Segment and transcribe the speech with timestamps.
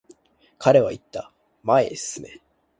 [0.57, 1.31] 彼は言った、
[1.61, 2.41] 前へ進め。